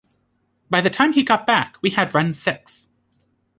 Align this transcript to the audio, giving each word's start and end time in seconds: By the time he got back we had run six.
By 0.67 0.81
the 0.81 0.89
time 0.89 1.13
he 1.13 1.21
got 1.21 1.45
back 1.45 1.75
we 1.83 1.91
had 1.91 2.15
run 2.15 2.33
six. 2.33 2.87